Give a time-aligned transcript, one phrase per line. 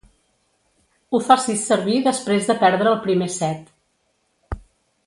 [1.11, 3.71] Ho facis servir després de perdre el primer set.